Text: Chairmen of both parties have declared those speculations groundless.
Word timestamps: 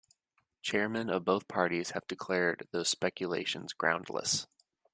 Chairmen 0.63 1.11
of 1.11 1.25
both 1.25 1.47
parties 1.47 1.91
have 1.91 2.07
declared 2.07 2.67
those 2.71 2.89
speculations 2.89 3.71
groundless. 3.71 4.47